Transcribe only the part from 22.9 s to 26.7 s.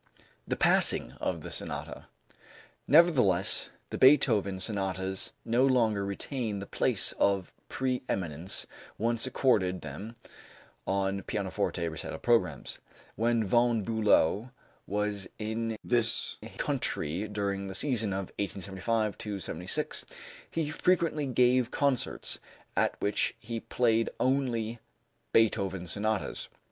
which he played only Beethoven sonatas.